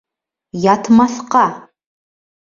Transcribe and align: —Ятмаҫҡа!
—Ятмаҫҡа! 0.71 1.43